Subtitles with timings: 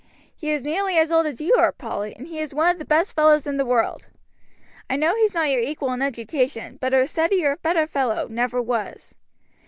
[0.35, 2.85] "He is nearly as old as you are, Polly, and he is one of the
[2.85, 4.09] best fellows in the world.
[4.89, 9.13] I know he's not your equal in education, but a steadier, better fellow, never was."